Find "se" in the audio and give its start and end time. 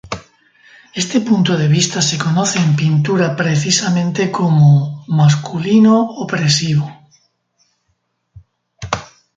2.01-2.17